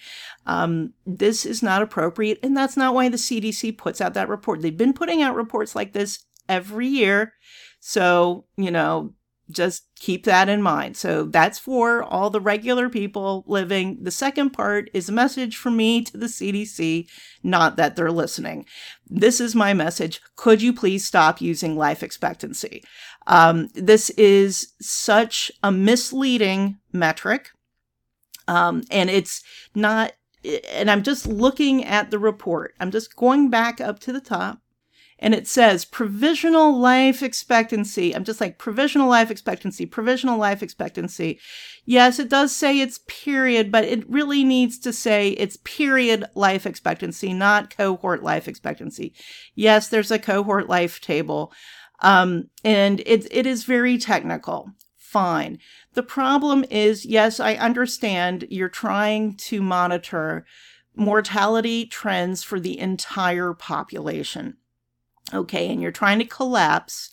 Um, 0.48 0.94
this 1.06 1.46
is 1.46 1.62
not 1.62 1.84
appropriate, 1.84 2.40
and 2.42 2.58
that's 2.58 2.78
not 2.78 2.96
why 2.96 3.10
the 3.10 3.18
CDC 3.18 3.78
puts 3.78 4.02
out 4.02 4.16
that 4.16 4.30
report. 4.30 4.62
They've 4.62 4.76
been 4.76 4.94
putting 4.94 5.22
out 5.22 5.36
reports 5.36 5.76
like 5.76 5.94
this 5.94 6.26
every 6.50 6.88
year. 6.88 7.34
So, 7.82 8.46
you 8.56 8.70
know, 8.72 9.14
just 9.50 9.88
keep 9.96 10.24
that 10.26 10.48
in 10.48 10.62
mind. 10.62 10.96
So 10.96 11.24
that's 11.26 11.60
for 11.60 12.04
all 12.04 12.30
the 12.30 12.40
regular 12.40 12.90
people 12.90 13.44
living. 13.48 13.98
The 14.04 14.12
second 14.12 14.52
part 14.52 14.90
is 14.94 15.10
a 15.10 15.14
message 15.14 15.58
from 15.58 15.76
me 15.76 16.04
to 16.04 16.16
the 16.16 16.28
CDC, 16.28 17.10
not 17.44 17.76
that 17.76 17.96
they're 17.96 18.12
listening. 18.12 18.66
This 19.10 19.42
is 19.42 19.56
my 19.56 19.74
message. 19.74 20.22
Could 20.36 20.62
you 20.62 20.74
please 20.74 21.04
stop 21.04 21.42
using 21.42 21.76
life 21.76 22.02
expectancy? 22.02 22.84
Um, 23.28 23.68
this 23.74 24.12
is 24.12 24.74
such 24.80 25.52
a 25.62 25.72
misleading 25.72 26.78
metric. 26.94 27.50
Um, 28.48 28.84
and 28.92 29.10
it's 29.10 29.44
not, 29.76 30.14
and 30.72 30.90
I'm 30.90 31.04
just 31.04 31.28
looking 31.28 31.84
at 31.84 32.12
the 32.12 32.20
report. 32.20 32.74
I'm 32.80 32.92
just 32.92 33.16
going 33.16 33.50
back 33.50 33.82
up 33.82 34.00
to 34.02 34.14
the 34.14 34.22
top 34.22 34.61
and 35.22 35.36
it 35.36 35.48
says 35.48 35.86
provisional 35.86 36.78
life 36.78 37.22
expectancy. 37.22 38.14
I'm 38.14 38.24
just 38.24 38.42
like 38.42 38.58
provisional 38.58 39.08
life 39.08 39.30
expectancy, 39.30 39.86
provisional 39.86 40.38
life 40.38 40.64
expectancy. 40.64 41.40
Yes, 41.86 42.18
it 42.18 42.28
does 42.28 42.54
say 42.54 42.80
it's 42.80 43.02
period, 43.08 43.72
but 43.72 43.84
it 43.84 44.10
really 44.10 44.44
needs 44.44 44.80
to 44.80 44.92
say 44.92 45.30
it's 45.30 45.58
period 45.64 46.26
life 46.34 46.66
expectancy, 46.66 47.34
not 47.34 47.76
cohort 47.76 48.24
life 48.24 48.48
expectancy. 48.48 49.14
Yes, 49.54 49.88
there's 49.88 50.12
a 50.12 50.20
cohort 50.20 50.68
life 50.68 51.00
table. 51.00 51.54
Um, 52.02 52.50
and 52.64 53.00
it, 53.02 53.28
it 53.32 53.46
is 53.46 53.64
very 53.64 54.00
technical. 54.00 54.72
Fine. 54.98 55.60
The 55.94 56.04
problem 56.04 56.66
is, 56.72 57.06
yes, 57.06 57.40
I 57.40 57.56
understand 57.56 58.48
you're 58.50 58.70
trying 58.70 59.36
to 59.38 59.62
monitor 59.62 60.46
mortality 60.96 61.86
trends 61.86 62.44
for 62.44 62.60
the 62.60 62.80
entire 62.80 63.54
population. 63.54 64.58
Okay, 65.34 65.70
and 65.70 65.82
you're 65.82 65.92
trying 65.92 66.20
to 66.20 66.26
collapse 66.26 67.10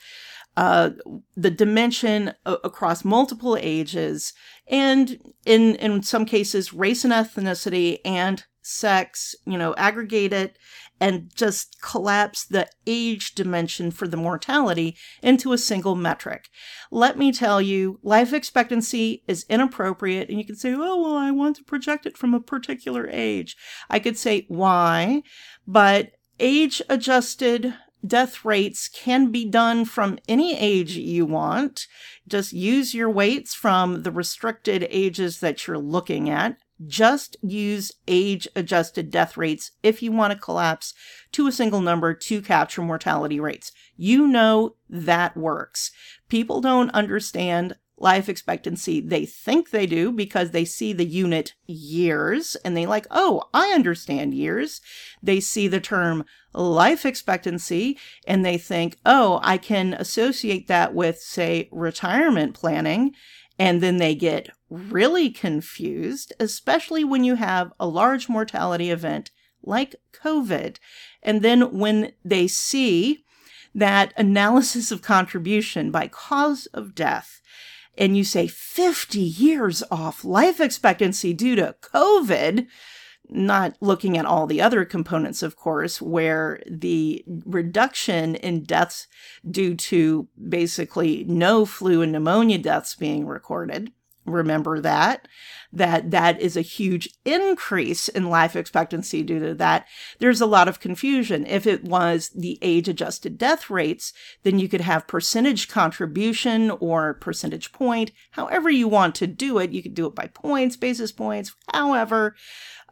uh, 0.57 0.91
the 1.37 1.51
dimension 1.51 2.33
across 2.45 3.05
multiple 3.05 3.57
ages 3.61 4.33
and 4.67 5.19
in 5.47 5.77
in 5.77 6.03
some 6.03 6.25
cases 6.25 6.73
race 6.73 7.05
and 7.05 7.13
ethnicity 7.13 7.99
and 8.05 8.45
sex 8.61 9.37
you 9.47 9.57
know 9.57 9.73
aggregate 9.77 10.33
it 10.33 10.59
and 11.01 11.31
just 11.35 11.81
collapse 11.81 12.45
the 12.45 12.69
age 12.87 13.35
dimension 13.35 13.91
for 13.91 14.09
the 14.09 14.17
mortality 14.17 14.97
into 15.23 15.53
a 15.53 15.59
single 15.59 15.95
metric. 15.95 16.49
Let 16.91 17.17
me 17.17 17.33
tell 17.33 17.63
you, 17.63 18.01
life 18.03 18.33
expectancy 18.33 19.23
is 19.29 19.47
inappropriate, 19.49 20.29
and 20.29 20.39
you 20.39 20.45
can 20.45 20.57
say, 20.57 20.75
oh, 20.75 21.03
well, 21.03 21.17
I 21.17 21.31
want 21.31 21.57
to 21.57 21.65
project 21.65 22.07
it 22.07 22.17
from 22.17 22.35
a 22.35 22.41
particular 22.41 23.09
age. 23.11 23.57
I 23.89 23.99
could 23.99 24.19
say, 24.19 24.45
why? 24.49 25.23
But 25.67 26.13
age 26.41 26.83
adjusted 26.89 27.75
death 28.07 28.45
rates 28.45 28.89
can 28.89 29.31
be 29.31 29.45
done 29.45 29.85
from 29.85 30.19
any 30.29 30.57
age 30.57 30.97
you 30.97 31.27
want. 31.27 31.87
Just 32.27 32.53
use 32.53 32.95
your 32.95 33.11
weights 33.11 33.55
from 33.55 34.03
the 34.03 34.11
restricted 34.11 34.87
ages 34.91 35.41
that 35.41 35.67
you're 35.67 35.79
looking 35.79 36.31
at. 36.31 36.57
Just 36.87 37.37
use 37.43 37.91
age 38.07 38.47
adjusted 38.55 39.11
death 39.11 39.37
rates 39.37 39.73
if 39.83 40.01
you 40.03 40.13
want 40.13 40.33
to 40.33 40.39
collapse 40.39 40.95
to 41.33 41.47
a 41.49 41.53
single 41.53 41.81
number 41.81 42.15
to 42.15 42.41
capture 42.41 42.83
mortality 42.83 43.41
rates. 43.41 43.73
You 43.97 44.29
know 44.29 44.77
that 44.89 45.37
works. 45.37 45.91
People 46.29 46.61
don't 46.61 46.91
understand 46.91 47.77
life 48.01 48.29
expectancy. 48.29 49.01
They 49.01 49.27
think 49.27 49.71
they 49.71 49.87
do 49.87 50.13
because 50.13 50.51
they 50.51 50.65
see 50.65 50.93
the 50.93 51.05
unit 51.05 51.55
years 51.67 52.57
and 52.65 52.77
they 52.77 52.87
like, 52.87 53.07
oh, 53.11 53.45
I 53.53 53.69
understand 53.69 54.35
years. 54.35 54.81
They 55.23 55.41
see 55.41 55.69
the 55.69 55.81
term 55.81 56.25
life 56.53 57.05
expectancy 57.05 57.99
and 58.27 58.45
they 58.45 58.59
think, 58.59 58.97
oh, 59.05 59.41
I 59.43 59.59
can 59.59 59.95
associate 59.95 60.69
that 60.69 60.95
with, 60.95 61.19
say, 61.19 61.69
retirement 61.73 62.55
planning. 62.55 63.15
And 63.59 63.83
then 63.83 63.97
they 63.97 64.15
get 64.15 64.51
really 64.71 65.31
confused, 65.31 66.33
especially 66.39 67.03
when 67.05 67.25
you 67.25 67.35
have 67.35 67.73
a 67.81 67.89
large 67.89 68.29
mortality 68.29 68.91
event 68.91 69.31
like 69.63 69.97
COVID. 70.13 70.77
And 71.23 71.43
then 71.43 71.77
when 71.77 72.13
they 72.25 72.47
see 72.47 73.25
that 73.75 74.13
analysis 74.17 74.91
of 74.91 75.03
contribution 75.03 75.91
by 75.91 76.09
cause 76.09 76.67
of 76.67 76.95
death 76.95 77.41
and 77.99 78.17
you 78.17 78.25
say 78.25 78.47
50 78.47 79.19
years 79.19 79.83
off 79.91 80.25
life 80.25 80.61
expectancy 80.61 81.35
due 81.35 81.57
to 81.57 81.75
COVID, 81.83 82.67
not 83.29 83.77
looking 83.81 84.17
at 84.17 84.25
all 84.25 84.47
the 84.47 84.63
other 84.63 84.85
components, 84.85 85.43
of 85.43 85.57
course, 85.57 86.01
where 86.01 86.63
the 86.67 87.25
reduction 87.45 88.37
in 88.37 88.63
deaths 88.63 89.07
due 89.51 89.75
to 89.75 90.29
basically 90.49 91.25
no 91.25 91.67
flu 91.67 92.01
and 92.01 92.13
pneumonia 92.13 92.59
deaths 92.59 92.95
being 92.95 93.27
recorded. 93.27 93.93
Remember 94.25 94.81
that. 94.81 95.27
That 95.73 96.11
that 96.11 96.41
is 96.41 96.57
a 96.57 96.63
huge 96.63 97.11
increase 97.25 98.09
in 98.09 98.31
life 98.31 98.57
expectancy 98.57 99.23
due 99.23 99.39
to 99.39 99.55
that. 99.55 99.87
There's 100.19 100.41
a 100.41 100.47
lot 100.47 100.69
of 100.69 100.81
confusion. 100.81 101.47
If 101.47 101.67
it 101.67 101.85
was 101.85 102.31
the 102.31 102.59
age 102.63 102.89
adjusted 102.89 103.37
death 103.37 103.69
rates, 103.69 104.13
then 104.43 104.59
you 104.59 104.69
could 104.69 104.81
have 104.81 105.07
percentage 105.07 105.69
contribution 105.69 106.71
or 106.71 107.15
percentage 107.15 107.73
point, 107.73 108.13
however 108.33 108.71
you 108.71 108.89
want 108.89 109.15
to 109.17 109.27
do 109.27 109.59
it. 109.59 109.73
You 109.73 109.83
could 109.83 109.95
do 109.95 110.07
it 110.07 110.15
by 110.15 110.29
points, 110.29 110.77
basis 110.77 111.13
points, 111.13 111.55
however 111.73 112.35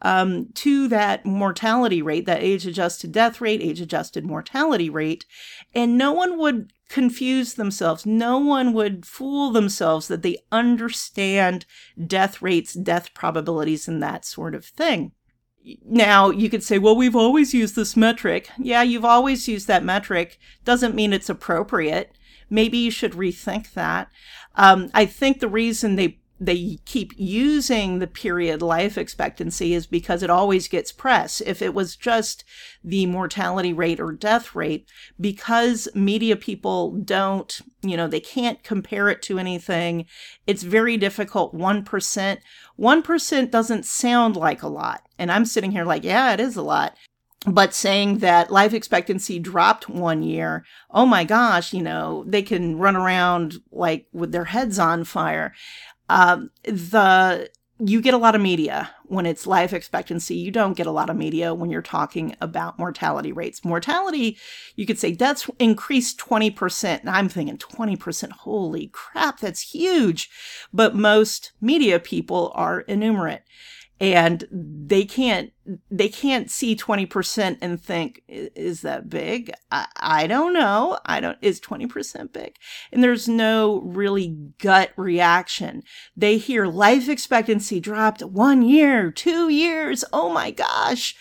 um, 0.01 0.47
to 0.53 0.87
that 0.89 1.25
mortality 1.25 2.01
rate, 2.01 2.25
that 2.25 2.43
age 2.43 2.67
adjusted 2.67 3.11
death 3.11 3.41
rate, 3.41 3.61
age 3.61 3.81
adjusted 3.81 4.25
mortality 4.25 4.89
rate. 4.89 5.25
And 5.73 5.97
no 5.97 6.11
one 6.11 6.37
would 6.37 6.71
confuse 6.89 7.55
themselves. 7.55 8.05
No 8.05 8.37
one 8.37 8.73
would 8.73 9.05
fool 9.05 9.51
themselves 9.51 10.07
that 10.07 10.21
they 10.21 10.37
understand 10.51 11.65
death 12.05 12.41
rates, 12.41 12.66
death 12.73 13.13
probabilities, 13.13 13.87
and 13.87 14.01
that 14.01 14.25
sort 14.25 14.55
of 14.55 14.65
thing. 14.65 15.11
Now, 15.85 16.29
you 16.29 16.49
could 16.49 16.63
say, 16.63 16.79
well, 16.79 16.95
we've 16.95 17.15
always 17.15 17.53
used 17.53 17.75
this 17.75 17.97
metric. 17.97 18.49
Yeah, 18.57 18.83
you've 18.83 19.03
always 19.03 19.47
used 19.47 19.67
that 19.67 19.83
metric. 19.83 20.39
Doesn't 20.63 20.95
mean 20.95 21.11
it's 21.11 21.29
appropriate. 21.29 22.13
Maybe 22.49 22.77
you 22.77 22.91
should 22.91 23.11
rethink 23.13 23.73
that. 23.73 24.09
Um, 24.55 24.89
I 24.93 25.05
think 25.05 25.39
the 25.39 25.49
reason 25.49 25.95
they 25.95 26.19
they 26.39 26.77
keep 26.85 27.13
using 27.17 27.99
the 27.99 28.07
period 28.07 28.61
life 28.61 28.97
expectancy 28.97 29.73
is 29.73 29.87
because 29.87 30.21
it 30.21 30.29
always 30.29 30.67
gets 30.67 30.91
press. 30.91 31.41
If 31.41 31.61
it 31.61 31.73
was 31.73 31.95
just 31.95 32.43
the 32.83 33.05
mortality 33.07 33.73
rate 33.73 33.99
or 33.99 34.11
death 34.11 34.55
rate, 34.55 34.87
because 35.19 35.87
media 35.95 36.35
people 36.35 36.91
don't, 36.91 37.59
you 37.81 37.97
know, 37.97 38.07
they 38.07 38.19
can't 38.19 38.63
compare 38.63 39.09
it 39.09 39.21
to 39.23 39.39
anything, 39.39 40.05
it's 40.45 40.63
very 40.63 40.97
difficult. 40.97 41.55
1%, 41.55 42.37
1% 42.79 43.51
doesn't 43.51 43.85
sound 43.85 44.35
like 44.35 44.61
a 44.61 44.67
lot. 44.67 45.07
And 45.17 45.31
I'm 45.31 45.45
sitting 45.45 45.71
here 45.71 45.85
like, 45.85 46.03
yeah, 46.03 46.33
it 46.33 46.39
is 46.39 46.55
a 46.55 46.61
lot 46.61 46.95
but 47.45 47.73
saying 47.73 48.17
that 48.17 48.51
life 48.51 48.73
expectancy 48.73 49.39
dropped 49.39 49.87
one 49.87 50.21
year, 50.23 50.65
oh 50.91 51.05
my 51.05 51.23
gosh, 51.23 51.73
you 51.73 51.81
know, 51.81 52.23
they 52.27 52.41
can 52.41 52.77
run 52.77 52.95
around 52.95 53.55
like 53.71 54.07
with 54.11 54.31
their 54.31 54.45
heads 54.45 54.77
on 54.79 55.03
fire. 55.03 55.53
Um, 56.09 56.51
the 56.63 57.49
you 57.79 58.01
get 58.01 58.15
a 58.15 58.17
lot 58.17 58.33
of 58.33 58.41
media 58.41 58.89
when 59.05 59.27
it's 59.27 59.45
life 59.45 59.71
expectancy. 59.71 60.35
You 60.35 60.49
don't 60.49 60.75
get 60.75 60.87
a 60.87 60.91
lot 60.91 61.11
of 61.11 61.15
media 61.15 61.53
when 61.53 61.69
you're 61.69 61.83
talking 61.83 62.35
about 62.41 62.79
mortality 62.79 63.31
rates. 63.31 63.63
Mortality, 63.63 64.37
you 64.75 64.87
could 64.87 64.97
say 64.97 65.11
deaths 65.11 65.47
increased 65.59 66.17
20%. 66.19 67.01
And 67.01 67.09
I'm 67.09 67.29
thinking 67.29 67.57
20%, 67.57 68.31
holy 68.31 68.87
crap, 68.87 69.39
that's 69.39 69.73
huge. 69.73 70.29
But 70.73 70.95
most 70.95 71.51
media 71.61 71.99
people 71.99 72.51
are 72.55 72.81
enumerate 72.81 73.43
and 73.99 74.47
they 74.51 75.05
can't 75.05 75.51
they 75.89 76.07
can't 76.07 76.49
see 76.49 76.75
20% 76.75 77.57
and 77.61 77.81
think 77.81 78.21
is 78.27 78.81
that 78.81 79.09
big? 79.09 79.51
I, 79.71 79.87
I 79.97 80.27
don't 80.27 80.53
know. 80.53 80.99
I 81.05 81.19
don't 81.19 81.37
is 81.41 81.59
20% 81.59 82.31
big? 82.31 82.55
And 82.91 83.03
there's 83.03 83.27
no 83.27 83.81
really 83.81 84.37
gut 84.59 84.91
reaction. 84.95 85.83
They 86.15 86.37
hear 86.37 86.67
life 86.67 87.09
expectancy 87.09 87.79
dropped 87.79 88.21
one 88.21 88.61
year 88.61 89.11
two 89.11 89.49
years. 89.49 90.05
Oh 90.13 90.29
my 90.29 90.51
gosh. 90.51 91.15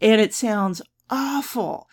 And 0.00 0.20
it 0.20 0.34
sounds 0.34 0.82
awful. 1.10 1.86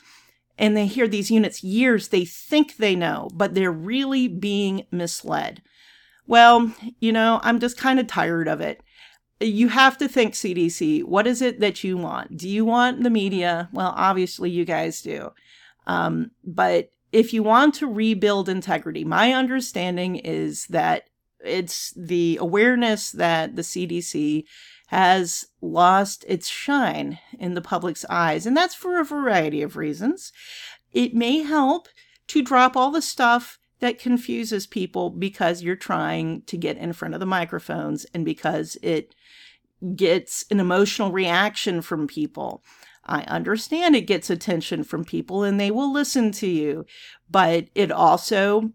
And 0.57 0.77
they 0.77 0.85
hear 0.85 1.07
these 1.07 1.31
units 1.31 1.63
years 1.63 2.07
they 2.07 2.25
think 2.25 2.77
they 2.77 2.95
know 2.95 3.29
but 3.33 3.53
they're 3.53 3.71
really 3.71 4.27
being 4.27 4.85
misled. 4.89 5.61
Well 6.25 6.73
you 7.01 7.11
know 7.11 7.41
i'm 7.43 7.59
just 7.59 7.77
kind 7.77 7.99
of 7.99 8.07
tired 8.07 8.47
of 8.47 8.61
it 8.61 8.81
you 9.47 9.69
have 9.69 9.97
to 9.97 10.07
think 10.07 10.33
CDC. 10.33 11.03
What 11.03 11.27
is 11.27 11.41
it 11.41 11.59
that 11.59 11.83
you 11.83 11.97
want? 11.97 12.37
Do 12.37 12.47
you 12.47 12.65
want 12.65 13.03
the 13.03 13.09
media? 13.09 13.69
Well, 13.71 13.93
obviously, 13.95 14.49
you 14.49 14.65
guys 14.65 15.01
do. 15.01 15.31
Um, 15.87 16.31
but 16.43 16.91
if 17.11 17.33
you 17.33 17.43
want 17.43 17.75
to 17.75 17.87
rebuild 17.87 18.49
integrity, 18.49 19.03
my 19.03 19.33
understanding 19.33 20.15
is 20.15 20.65
that 20.67 21.09
it's 21.43 21.93
the 21.95 22.37
awareness 22.41 23.11
that 23.11 23.55
the 23.55 23.61
CDC 23.61 24.45
has 24.87 25.45
lost 25.61 26.23
its 26.27 26.47
shine 26.47 27.19
in 27.39 27.53
the 27.53 27.61
public's 27.61 28.05
eyes, 28.09 28.45
and 28.45 28.55
that's 28.55 28.75
for 28.75 28.99
a 28.99 29.05
variety 29.05 29.61
of 29.61 29.75
reasons. 29.75 30.31
It 30.91 31.13
may 31.13 31.39
help 31.39 31.87
to 32.27 32.41
drop 32.41 32.77
all 32.77 32.91
the 32.91 33.01
stuff 33.01 33.59
that 33.83 33.99
confuses 33.99 34.65
people 34.65 35.09
because 35.09 35.61
you're 35.61 35.75
trying 35.75 36.41
to 36.43 36.55
get 36.55 36.77
in 36.77 36.93
front 36.93 37.13
of 37.13 37.19
the 37.19 37.25
microphones 37.25 38.05
and 38.13 38.23
because 38.23 38.77
it 38.81 39.13
gets 39.93 40.45
an 40.49 40.61
emotional 40.61 41.11
reaction 41.11 41.81
from 41.81 42.07
people. 42.07 42.63
I 43.05 43.23
understand 43.23 43.93
it 43.93 44.07
gets 44.07 44.29
attention 44.29 44.85
from 44.85 45.03
people 45.03 45.43
and 45.43 45.59
they 45.59 45.69
will 45.69 45.91
listen 45.91 46.31
to 46.31 46.47
you, 46.47 46.85
but 47.29 47.67
it 47.75 47.91
also 47.91 48.71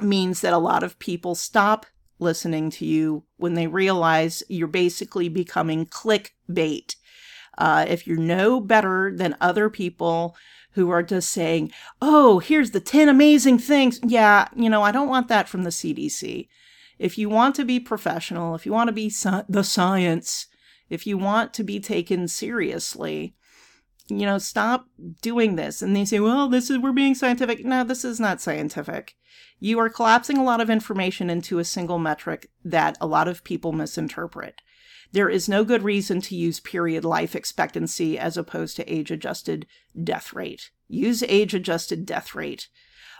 means 0.00 0.40
that 0.40 0.52
a 0.52 0.58
lot 0.58 0.82
of 0.82 0.98
people 0.98 1.36
stop 1.36 1.86
listening 2.18 2.70
to 2.70 2.84
you 2.84 3.22
when 3.36 3.54
they 3.54 3.68
realize 3.68 4.42
you're 4.48 4.66
basically 4.66 5.28
becoming 5.28 5.86
clickbait. 5.86 6.96
Uh, 7.56 7.86
if 7.88 8.04
you're 8.04 8.16
no 8.16 8.60
better 8.60 9.12
than 9.14 9.36
other 9.40 9.70
people 9.70 10.34
who 10.74 10.90
are 10.90 11.02
just 11.02 11.30
saying, 11.30 11.72
oh, 12.02 12.38
here's 12.38 12.72
the 12.72 12.80
10 12.80 13.08
amazing 13.08 13.58
things. 13.58 14.00
Yeah, 14.04 14.48
you 14.54 14.68
know, 14.68 14.82
I 14.82 14.92
don't 14.92 15.08
want 15.08 15.28
that 15.28 15.48
from 15.48 15.64
the 15.64 15.70
CDC. 15.70 16.48
If 16.98 17.18
you 17.18 17.28
want 17.28 17.54
to 17.56 17.64
be 17.64 17.80
professional, 17.80 18.54
if 18.54 18.66
you 18.66 18.72
want 18.72 18.88
to 18.88 18.92
be 18.92 19.10
si- 19.10 19.42
the 19.48 19.64
science, 19.64 20.46
if 20.88 21.06
you 21.06 21.18
want 21.18 21.54
to 21.54 21.64
be 21.64 21.80
taken 21.80 22.28
seriously, 22.28 23.34
you 24.08 24.26
know, 24.26 24.38
stop 24.38 24.86
doing 25.22 25.56
this. 25.56 25.80
And 25.80 25.96
they 25.96 26.04
say, 26.04 26.20
well, 26.20 26.48
this 26.48 26.70
is, 26.70 26.78
we're 26.78 26.92
being 26.92 27.14
scientific. 27.14 27.64
No, 27.64 27.84
this 27.84 28.04
is 28.04 28.20
not 28.20 28.40
scientific. 28.40 29.14
You 29.60 29.78
are 29.78 29.88
collapsing 29.88 30.36
a 30.36 30.44
lot 30.44 30.60
of 30.60 30.68
information 30.68 31.30
into 31.30 31.58
a 31.58 31.64
single 31.64 31.98
metric 31.98 32.50
that 32.64 32.98
a 33.00 33.06
lot 33.06 33.28
of 33.28 33.44
people 33.44 33.72
misinterpret. 33.72 34.60
There 35.14 35.28
is 35.28 35.48
no 35.48 35.62
good 35.62 35.84
reason 35.84 36.20
to 36.22 36.34
use 36.34 36.58
period 36.58 37.04
life 37.04 37.36
expectancy 37.36 38.18
as 38.18 38.36
opposed 38.36 38.74
to 38.74 38.92
age 38.92 39.12
adjusted 39.12 39.64
death 40.02 40.32
rate. 40.32 40.72
Use 40.88 41.22
age 41.28 41.54
adjusted 41.54 42.04
death 42.04 42.34
rate 42.34 42.66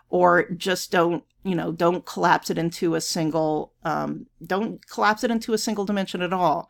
or 0.08 0.50
just 0.50 0.90
don't, 0.90 1.22
you 1.44 1.54
know, 1.54 1.70
don't 1.70 2.04
collapse 2.04 2.50
it 2.50 2.58
into 2.58 2.96
a 2.96 3.00
single, 3.00 3.74
um, 3.84 4.26
don't 4.44 4.84
collapse 4.88 5.22
it 5.22 5.30
into 5.30 5.52
a 5.52 5.58
single 5.58 5.84
dimension 5.84 6.20
at 6.20 6.32
all. 6.32 6.68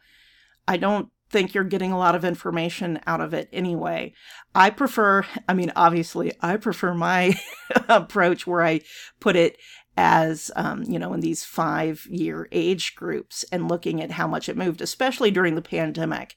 I 0.68 0.76
don't 0.76 1.08
think 1.30 1.54
you're 1.54 1.64
getting 1.64 1.90
a 1.90 1.98
lot 1.98 2.14
of 2.14 2.22
information 2.22 3.00
out 3.06 3.22
of 3.22 3.32
it 3.32 3.48
anyway. 3.50 4.12
I 4.54 4.68
prefer, 4.68 5.24
I 5.48 5.54
mean, 5.54 5.72
obviously, 5.74 6.32
I 6.42 6.58
prefer 6.58 6.92
my 6.92 7.34
approach 7.88 8.46
where 8.46 8.62
I 8.62 8.82
put 9.20 9.36
it 9.36 9.56
as 9.96 10.50
um, 10.56 10.82
you 10.84 10.98
know 10.98 11.12
in 11.12 11.20
these 11.20 11.44
five 11.44 12.06
year 12.10 12.48
age 12.52 12.94
groups 12.94 13.44
and 13.52 13.68
looking 13.68 14.02
at 14.02 14.12
how 14.12 14.26
much 14.26 14.48
it 14.48 14.56
moved 14.56 14.80
especially 14.80 15.30
during 15.30 15.54
the 15.54 15.62
pandemic 15.62 16.36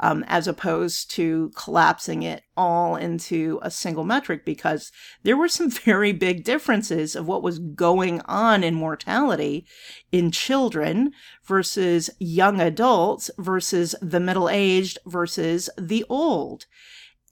um, 0.00 0.24
as 0.28 0.46
opposed 0.46 1.10
to 1.10 1.50
collapsing 1.54 2.22
it 2.22 2.44
all 2.56 2.96
into 2.96 3.58
a 3.62 3.70
single 3.70 4.04
metric 4.04 4.44
because 4.44 4.92
there 5.22 5.36
were 5.36 5.48
some 5.48 5.70
very 5.84 6.12
big 6.12 6.44
differences 6.44 7.16
of 7.16 7.26
what 7.26 7.42
was 7.42 7.58
going 7.58 8.20
on 8.22 8.62
in 8.62 8.74
mortality 8.74 9.66
in 10.12 10.30
children 10.30 11.12
versus 11.44 12.10
young 12.18 12.60
adults 12.60 13.30
versus 13.38 13.94
the 14.00 14.20
middle 14.20 14.48
aged 14.48 14.98
versus 15.06 15.68
the 15.76 16.04
old. 16.08 16.66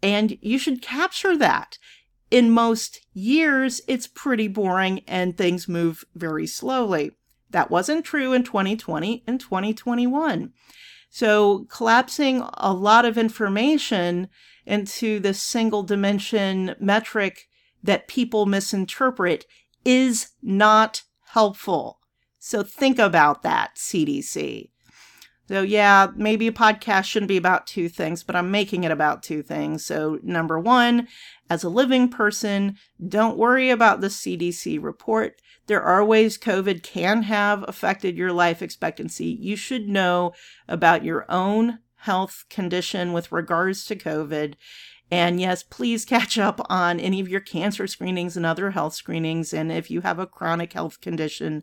And 0.02 0.36
you 0.40 0.58
should 0.58 0.82
capture 0.82 1.36
that 1.36 1.78
in 2.30 2.50
most 2.50 3.00
years, 3.14 3.80
it's 3.86 4.06
pretty 4.06 4.48
boring 4.48 5.02
and 5.06 5.36
things 5.36 5.68
move 5.68 6.04
very 6.14 6.46
slowly. 6.46 7.12
That 7.50 7.70
wasn't 7.70 8.04
true 8.04 8.32
in 8.32 8.42
2020 8.42 9.22
and 9.26 9.38
2021. 9.38 10.52
So, 11.08 11.66
collapsing 11.70 12.42
a 12.54 12.74
lot 12.74 13.04
of 13.04 13.16
information 13.16 14.28
into 14.66 15.20
this 15.20 15.40
single 15.40 15.82
dimension 15.82 16.74
metric 16.80 17.48
that 17.82 18.08
people 18.08 18.44
misinterpret 18.44 19.46
is 19.84 20.32
not 20.42 21.04
helpful. 21.28 22.00
So, 22.38 22.62
think 22.64 22.98
about 22.98 23.42
that, 23.44 23.76
CDC. 23.76 24.70
So, 25.48 25.62
yeah, 25.62 26.08
maybe 26.16 26.48
a 26.48 26.52
podcast 26.52 27.04
shouldn't 27.04 27.28
be 27.28 27.36
about 27.36 27.66
two 27.66 27.88
things, 27.88 28.24
but 28.24 28.34
I'm 28.34 28.50
making 28.50 28.84
it 28.84 28.90
about 28.90 29.22
two 29.22 29.42
things. 29.42 29.84
So, 29.84 30.18
number 30.22 30.58
one, 30.58 31.06
as 31.48 31.62
a 31.62 31.68
living 31.68 32.08
person, 32.08 32.76
don't 33.06 33.38
worry 33.38 33.70
about 33.70 34.00
the 34.00 34.08
CDC 34.08 34.82
report. 34.82 35.40
There 35.66 35.82
are 35.82 36.04
ways 36.04 36.38
COVID 36.38 36.82
can 36.82 37.22
have 37.22 37.64
affected 37.68 38.16
your 38.16 38.32
life 38.32 38.62
expectancy. 38.62 39.26
You 39.40 39.56
should 39.56 39.88
know 39.88 40.32
about 40.68 41.04
your 41.04 41.26
own 41.28 41.78
health 42.00 42.44
condition 42.50 43.12
with 43.12 43.32
regards 43.32 43.84
to 43.86 43.96
COVID. 43.96 44.54
And 45.10 45.40
yes, 45.40 45.62
please 45.62 46.04
catch 46.14 46.38
up 46.38 46.60
on 46.68 47.00
any 47.00 47.20
of 47.20 47.28
your 47.28 47.40
cancer 47.40 47.86
screenings 47.86 48.36
and 48.36 48.46
other 48.46 48.72
health 48.72 48.94
screenings. 48.94 49.52
And 49.52 49.70
if 49.70 49.90
you 49.90 50.00
have 50.02 50.18
a 50.18 50.26
chronic 50.26 50.72
health 50.72 51.00
condition, 51.00 51.62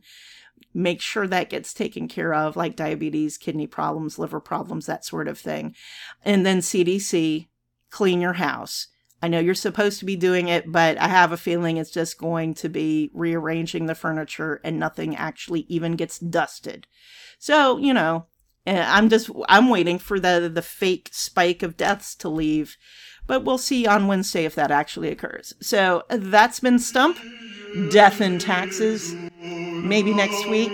make 0.73 1.01
sure 1.01 1.27
that 1.27 1.49
gets 1.49 1.73
taken 1.73 2.07
care 2.07 2.33
of, 2.33 2.55
like 2.55 2.75
diabetes, 2.75 3.37
kidney 3.37 3.67
problems, 3.67 4.17
liver 4.17 4.39
problems, 4.39 4.85
that 4.85 5.05
sort 5.05 5.27
of 5.27 5.37
thing. 5.37 5.75
And 6.23 6.45
then 6.45 6.59
CDC, 6.59 7.47
clean 7.89 8.21
your 8.21 8.33
house. 8.33 8.87
I 9.21 9.29
know 9.29 9.39
you're 9.39 9.53
supposed 9.53 9.99
to 9.99 10.05
be 10.05 10.17
doing 10.17 10.49
it, 10.49 10.69
but 10.69 10.97
I 10.97 11.07
have 11.07 11.31
a 11.31 11.37
feeling 11.37 11.77
it's 11.77 11.91
just 11.91 12.17
going 12.17 12.55
to 12.55 12.67
be 12.67 13.09
rearranging 13.13 13.85
the 13.85 13.95
furniture 13.95 14.59
and 14.65 14.77
nothing 14.77 15.15
actually 15.15 15.61
even 15.69 15.95
gets 15.95 16.19
dusted. 16.19 16.87
So, 17.39 17.77
you 17.77 17.93
know, 17.93 18.25
eh, 18.65 18.83
I'm 18.85 19.07
just 19.07 19.29
I'm 19.47 19.69
waiting 19.69 19.97
for 19.97 20.19
the 20.19 20.51
the 20.53 20.61
fake 20.61 21.09
spike 21.13 21.63
of 21.63 21.77
deaths 21.77 22.15
to 22.15 22.27
leave, 22.27 22.75
but 23.25 23.45
we'll 23.45 23.57
see 23.57 23.87
on 23.87 24.07
Wednesday 24.07 24.43
if 24.43 24.55
that 24.55 24.71
actually 24.71 25.09
occurs. 25.09 25.53
So, 25.61 26.03
that's 26.09 26.59
been 26.59 26.79
Stump 26.79 27.17
death 27.89 28.21
and 28.21 28.39
taxes. 28.39 29.13
Maybe 29.83 30.13
next 30.13 30.47
week 30.49 30.71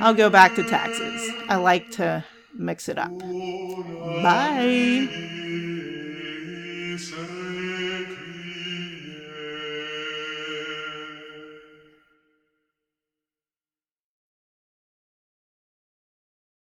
I'll 0.00 0.14
go 0.14 0.30
back 0.30 0.54
to 0.56 0.62
taxes. 0.64 1.28
I 1.48 1.56
like 1.56 1.90
to 1.92 2.24
mix 2.54 2.88
it 2.88 2.98
up. 2.98 3.12
Bye. 4.22 5.08